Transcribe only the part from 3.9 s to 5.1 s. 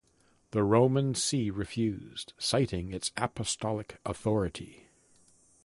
authority.